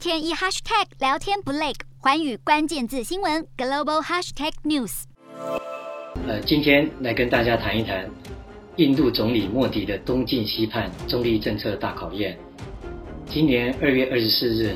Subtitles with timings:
[0.00, 5.02] 天一 hashtag 聊天不累，环宇关键字新闻 global hashtag news。
[6.26, 8.08] 呃，今天来跟大家谈一谈
[8.76, 12.34] 印度总理莫迪的东进西盼中立政策大考验。
[13.26, 14.74] 今年二月二十四日，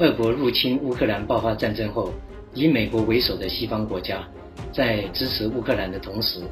[0.00, 2.12] 俄国入侵乌克兰爆发战争后，
[2.52, 4.22] 以美国为首的西方国家，
[4.70, 6.42] 在支持乌克兰的同时，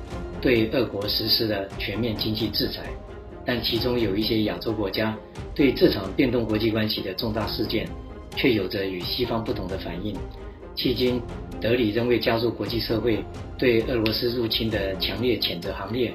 [0.40, 2.84] 对俄国实施了全面经济制裁。
[3.44, 5.16] 但其中有一些亚洲国家
[5.54, 7.88] 对这场变动国际关系的重大事件，
[8.36, 10.14] 却有着与西方不同的反应。
[10.76, 11.20] 迄今，
[11.60, 13.24] 德里仍未加入国际社会
[13.56, 16.14] 对俄罗斯入侵的强烈谴责行列，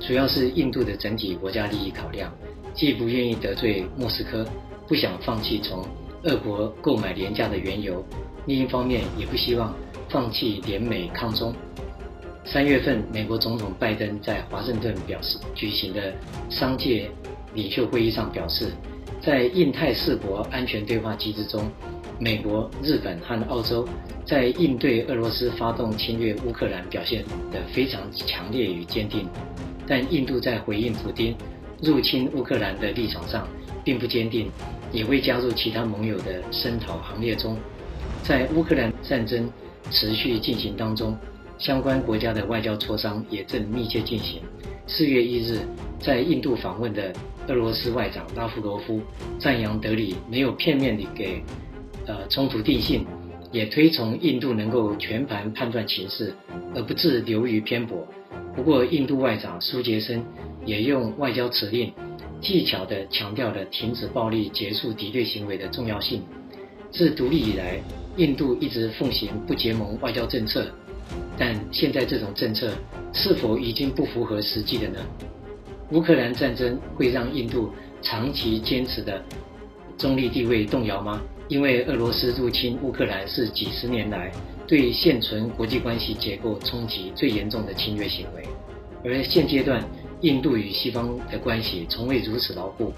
[0.00, 2.30] 主要是印度的整体国家利益考量，
[2.74, 4.46] 既不愿意得罪莫斯科，
[4.86, 5.82] 不想放弃从
[6.24, 8.04] 俄国购买廉价的原油，
[8.44, 9.74] 另一方面也不希望
[10.10, 11.54] 放弃联美抗中。
[12.44, 16.12] 三月份，美国总统拜登在华盛顿表示举行的
[16.50, 17.08] 商界
[17.54, 18.72] 领袖会议上表示，
[19.20, 21.70] 在印太四国安全对话机制中，
[22.18, 23.86] 美国、日本和澳洲
[24.24, 29.28] 在应对俄罗斯发动侵略乌克兰表现得非常强烈与坚定，
[29.86, 31.36] 但印度在回应普京
[31.80, 33.46] 入侵乌克兰的立场上
[33.84, 34.50] 并不坚定，
[34.92, 37.56] 也未加入其他盟友的声讨行列中。
[38.22, 39.50] 在乌克兰战争
[39.90, 41.16] 持续进行当中。
[41.62, 44.42] 相关国家的外交磋商也正密切进行。
[44.88, 45.60] 四月一日，
[46.00, 47.12] 在印度访问的
[47.46, 49.00] 俄罗斯外长拉夫罗夫
[49.38, 51.40] 赞扬德里没有片面地给
[52.04, 53.06] 呃冲突定性，
[53.52, 56.34] 也推崇印度能够全盘判断情势，
[56.74, 58.04] 而不致流于偏颇。
[58.56, 60.20] 不过，印度外长苏杰生
[60.66, 61.92] 也用外交辞令，
[62.40, 66.24] 技巧地强调了停止暴力、结束敌对行为的重要性。
[66.90, 67.80] 自独立以来，
[68.16, 70.66] 印度一直奉行不结盟外交政策。
[71.38, 72.72] 但现在这种政策
[73.12, 75.00] 是否已经不符合实际的呢？
[75.90, 79.22] 乌克兰战争会让印度长期坚持的
[79.98, 81.20] 中立地位动摇吗？
[81.48, 84.32] 因为俄罗斯入侵乌克兰是几十年来
[84.66, 88.42] 对现存国际关系结构冲击最严重的侵略行为，
[89.04, 89.84] 而现阶段
[90.22, 92.92] 印度与西方的关系从未如此牢固，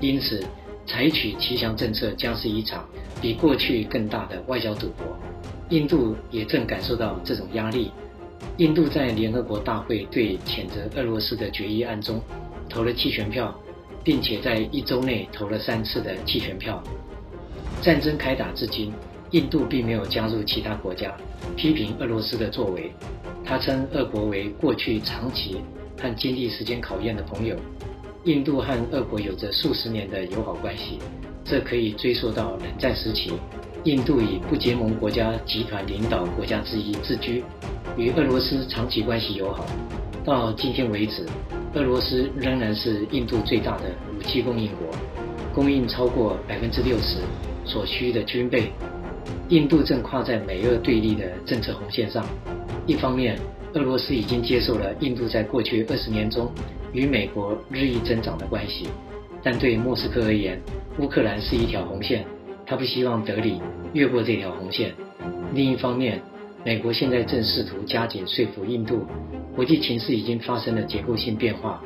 [0.00, 0.42] 因此
[0.84, 2.88] 采取骑墙政策将是一场
[3.20, 5.06] 比过去更大的外交赌博。
[5.70, 7.90] 印度也正感受到这种压力。
[8.58, 12.20] 印度在联合国大会对谴责俄罗斯的决议案中
[12.68, 13.54] 投了弃权票，
[14.04, 16.82] 并且在一周内投了三次的弃权票。
[17.80, 18.92] 战争开打至今，
[19.30, 21.16] 印度并没有加入其他国家
[21.56, 22.92] 批评俄罗斯的作为。
[23.44, 25.56] 他称俄国为过去长期
[26.00, 27.56] 和经历时间考验的朋友。
[28.24, 30.98] 印度和俄国有着数十年的友好关系，
[31.44, 33.32] 这可以追溯到冷战时期。
[33.84, 37.42] 印度以不结盟国家集团领导国家之一自居，
[37.96, 39.66] 与俄罗斯长期关系友好。
[40.24, 41.26] 到今天为止，
[41.74, 43.84] 俄罗斯仍然是印度最大的
[44.16, 44.86] 武器供应国，
[45.52, 47.18] 供应超过百分之六十
[47.64, 48.70] 所需的军备。
[49.48, 52.24] 印度正跨在美俄对立的政策红线上。
[52.86, 53.36] 一方面，
[53.74, 56.48] 俄罗斯已经接受了印度在过去二十年中
[56.92, 58.86] 与美国日益增长的关系，
[59.42, 60.56] 但对莫斯科而言，
[61.00, 62.24] 乌克兰是一条红线。
[62.66, 63.60] 他不希望德里
[63.92, 64.94] 越过这条红线。
[65.54, 66.20] 另一方面，
[66.64, 69.06] 美国现在正试图加紧说服印度，
[69.54, 71.82] 国际情势已经发生了结构性变化。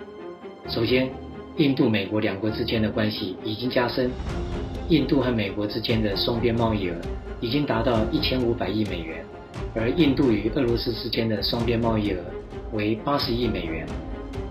[0.69, 1.11] 首先，
[1.57, 4.11] 印度美国两国之间的关系已经加深，
[4.89, 6.95] 印度和美国之间的双边贸易额
[7.41, 9.25] 已经达到一千五百亿美元，
[9.75, 12.19] 而印度与俄罗斯之间的双边贸易额
[12.73, 13.87] 为八十亿美元。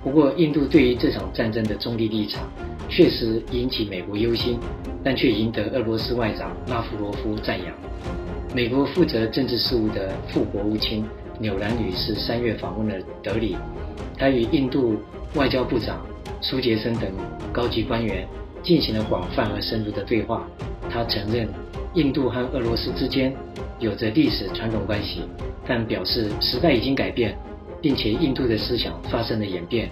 [0.03, 2.43] 不过，印度对于这场战争的中立立场
[2.89, 4.59] 确实引起美国忧心。
[5.07, 7.71] 但却赢得俄罗斯外长拉夫罗夫赞扬。
[8.55, 11.05] 美国负责政治事务的副国务卿
[11.37, 13.55] 纽兰女士三月访问了德里，
[14.17, 14.95] 她与印度
[15.35, 16.03] 外交部长
[16.41, 17.11] 苏杰生等
[17.53, 18.27] 高级官员
[18.63, 20.43] 进行了广泛而深入的对话。
[20.89, 21.47] 她承认
[21.93, 23.31] 印度和俄罗斯之间
[23.77, 25.21] 有着历史传统关系，
[25.67, 27.37] 但表示时代已经改变，
[27.79, 29.87] 并且印度的思想发生了演变。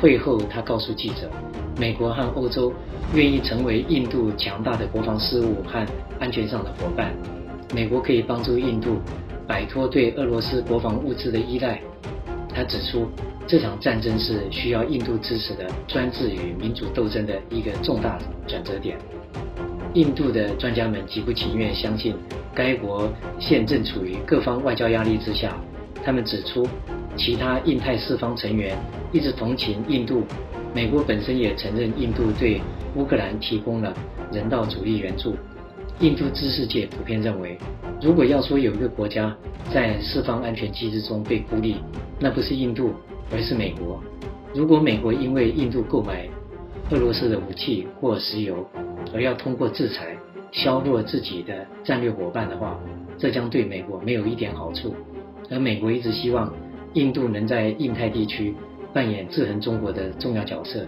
[0.00, 1.30] 会后，她告诉记者。
[1.78, 2.72] 美国和欧洲
[3.14, 5.86] 愿意成为印度强大的国防事务和
[6.18, 7.14] 安全上的伙伴。
[7.72, 8.98] 美国可以帮助印度
[9.46, 11.80] 摆脱对俄罗斯国防物资的依赖。
[12.52, 13.06] 他指出，
[13.46, 18.18] 这场战争是需要印度支持的专制与民主斗争的一个重大
[18.48, 18.98] 转折点。
[19.94, 22.16] 印度的专家们极不情愿相信，
[22.52, 23.08] 该国
[23.38, 25.56] 现正处于各方外交压力之下。
[26.02, 26.66] 他们指出，
[27.16, 28.76] 其他印太四方成员
[29.12, 30.24] 一直同情印度。
[30.74, 32.60] 美国本身也承认印度对
[32.94, 33.92] 乌克兰提供了
[34.32, 35.34] 人道主义援助。
[36.00, 37.58] 印度知识界普遍认为，
[38.00, 39.36] 如果要说有一个国家
[39.72, 41.76] 在四方安全机制中被孤立，
[42.20, 42.92] 那不是印度，
[43.32, 44.00] 而是美国。
[44.54, 46.28] 如果美国因为印度购买
[46.90, 48.64] 俄罗斯的武器或石油
[49.12, 50.16] 而要通过制裁
[50.52, 52.78] 削弱自己的战略伙伴的话，
[53.18, 54.94] 这将对美国没有一点好处。
[55.50, 56.54] 而美国一直希望
[56.92, 58.54] 印度能在印太地区
[58.92, 60.86] 扮演制衡中国的重要角色。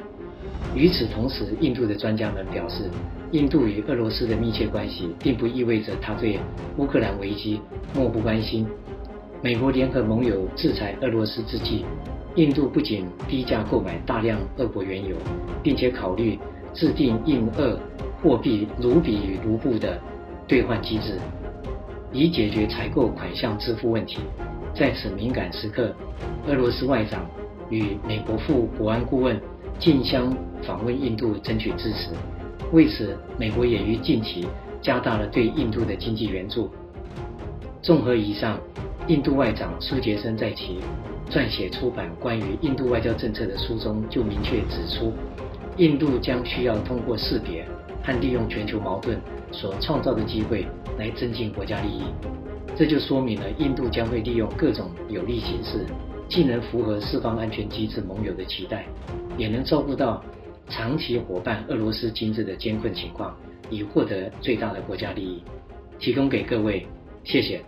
[0.75, 2.91] 与此同时，印度的专家们表示，
[3.33, 6.39] 印度与俄罗斯的密切关系并不意味着他对
[6.77, 7.61] 乌克兰危机
[7.95, 8.67] 漠不关心。
[9.43, 11.85] 美国联合盟友制裁俄罗斯之际，
[12.37, 15.17] 印度不仅低价购买大量俄国原油，
[15.63, 16.39] 并且考虑
[16.75, 17.79] 制定印俄
[18.23, 19.99] 货币卢比与卢布的
[20.47, 21.19] 兑换机制，
[22.13, 24.21] 以解决采购款项支付问题。
[24.75, 25.93] 在此敏感时刻，
[26.47, 27.29] 俄罗斯外长
[27.71, 29.41] 与美国副国安顾问
[29.79, 32.11] 竞相访问印度，争取支持。
[32.73, 34.47] 为此，美国也于近期
[34.83, 36.71] 加大了对印度的经济援助。
[37.83, 38.59] 综合以上，
[39.07, 40.79] 印度外长苏杰生在其
[41.31, 45.13] 撰写出版关于印度外交政策的书中就明确指出，
[45.77, 47.67] 印度将需要通过识别
[48.05, 49.19] 和利用全球矛盾
[49.51, 50.67] 所创造的机会
[50.99, 52.03] 来增进国家利益。
[52.77, 55.87] 这就说明了印度将会利用各种有利形势，
[56.31, 58.87] 既能符合四方安全机制盟友的期待，
[59.37, 60.25] 也能照顾到
[60.69, 63.37] 长期伙伴俄罗斯经济的艰困情况，
[63.69, 65.43] 以获得最大的国家利益。
[65.99, 66.87] 提供给各位，
[67.25, 67.61] 谢谢。